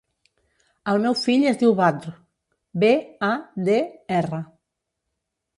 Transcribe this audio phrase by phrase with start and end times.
[0.93, 2.15] El meu fill es diu Badr:
[2.85, 2.91] be,
[3.31, 3.33] a,
[3.69, 3.77] de,
[4.23, 4.45] erra.